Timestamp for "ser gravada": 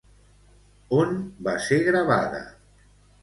1.65-2.41